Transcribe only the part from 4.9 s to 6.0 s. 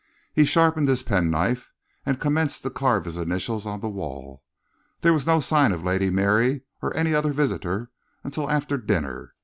There were no signs of